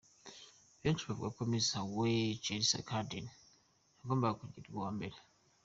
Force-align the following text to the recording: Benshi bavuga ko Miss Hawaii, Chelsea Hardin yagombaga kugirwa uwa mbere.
Benshi 0.81 1.03
bavuga 1.09 1.29
ko 1.37 1.41
Miss 1.51 1.67
Hawaii, 1.77 2.39
Chelsea 2.43 2.87
Hardin 2.91 3.27
yagombaga 3.99 4.39
kugirwa 4.41 4.73
uwa 4.77 4.91
mbere. 4.97 5.17